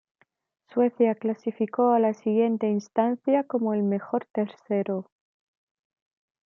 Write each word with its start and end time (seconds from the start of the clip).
Suecia 0.73 1.13
clasificó 1.13 1.91
a 1.91 1.99
la 1.99 2.15
siguiente 2.15 2.67
instancia 2.67 3.43
como 3.43 3.75
el 3.75 3.83
mejor 3.83 4.25
tercero. 4.33 5.11